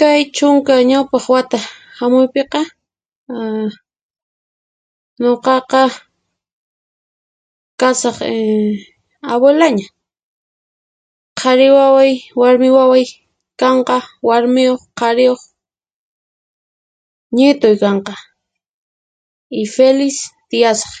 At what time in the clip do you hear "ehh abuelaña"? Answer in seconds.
8.32-9.86